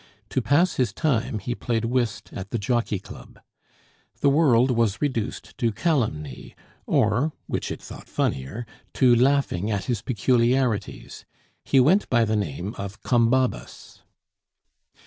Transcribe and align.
To 0.29 0.41
pass 0.41 0.77
his 0.77 0.91
time 0.93 1.37
he 1.37 1.53
played 1.53 1.85
whist 1.85 2.31
at 2.33 2.49
the 2.49 2.57
Jockey 2.57 2.97
Club. 2.97 3.37
The 4.21 4.31
world 4.31 4.71
was 4.71 4.99
reduced 4.99 5.55
to 5.59 5.71
calumny, 5.71 6.55
or, 6.87 7.33
which 7.45 7.69
it 7.69 7.83
thought 7.83 8.09
funnier, 8.09 8.65
to 8.95 9.13
laughing 9.15 9.69
at 9.69 9.85
his 9.85 10.01
peculiarities; 10.01 11.25
he 11.63 11.79
went 11.79 12.09
by 12.09 12.25
the 12.25 12.35
name 12.35 12.73
of 12.79 13.03
Combabus. 13.03 14.01